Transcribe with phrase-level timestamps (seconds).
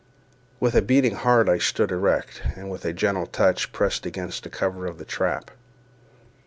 [0.59, 4.49] With a beating heart I stood erect, and with a gentle touch pressed against the
[4.49, 5.51] cover of the trap.